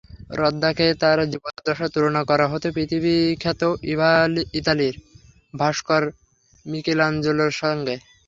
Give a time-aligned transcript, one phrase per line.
[0.39, 3.61] রদ্যাঁকে তাঁর জীবদ্দশায় তুলনা করা হতো পৃথিবীখ্যাত
[4.59, 4.93] ইতালীয়
[5.53, 6.03] ভাস্কর
[6.65, 7.95] মিকেলাঞ্জেলোর সঙ্গে।